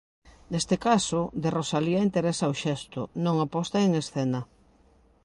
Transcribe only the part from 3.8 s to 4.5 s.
en escena.